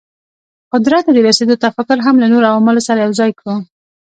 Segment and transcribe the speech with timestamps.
[0.73, 3.55] قدرت ته د رسېدو تفکر هم له نورو عواملو سره یو ځای کړو.